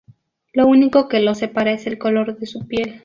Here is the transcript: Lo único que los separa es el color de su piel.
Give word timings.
Lo 0.53 0.65
único 0.65 1.07
que 1.07 1.19
los 1.19 1.37
separa 1.37 1.73
es 1.73 1.85
el 1.85 1.99
color 1.99 2.35
de 2.39 2.47
su 2.47 2.65
piel. 2.67 2.99